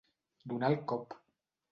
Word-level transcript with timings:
Donar 0.53 0.71
el 0.73 0.79
cop. 0.93 1.15